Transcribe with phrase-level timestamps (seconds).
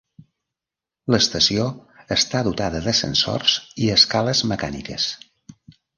[1.15, 1.67] L'estació
[2.17, 5.11] està dotada d'ascensors i escales mecàniques.